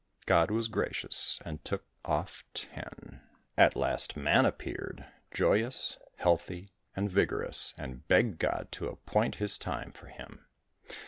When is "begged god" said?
8.07-8.69